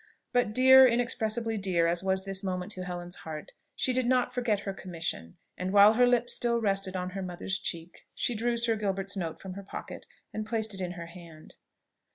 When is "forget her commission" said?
4.33-5.37